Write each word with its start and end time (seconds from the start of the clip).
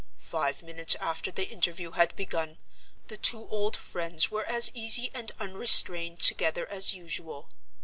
Five 0.17 0.63
minutes 0.63 0.95
after 0.95 1.29
the 1.29 1.47
interview 1.47 1.91
had 1.91 2.15
begun, 2.15 2.57
the 3.07 3.17
two 3.17 3.47
old 3.49 3.77
friends 3.77 4.31
were 4.31 4.45
as 4.49 4.71
easy 4.73 5.11
and 5.13 5.31
unrestrained 5.39 6.21
together 6.21 6.67
as 6.67 6.91
usual. 6.95 7.51